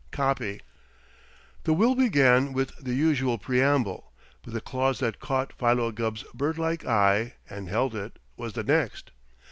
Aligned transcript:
Copy." 0.09 0.59
The 1.63 1.73
will 1.73 1.93
began 1.93 2.53
with 2.53 2.75
the 2.83 2.95
usual 2.95 3.37
preamble, 3.37 4.11
but 4.41 4.51
the 4.51 4.59
clause 4.59 4.97
that 4.97 5.19
caught 5.19 5.53
Philo 5.53 5.91
Gubb's 5.91 6.23
bird 6.33 6.57
like 6.57 6.83
eye, 6.83 7.35
and 7.47 7.69
held 7.69 7.93
it, 7.93 8.17
was 8.35 8.53
the 8.53 8.63
next. 8.63 9.11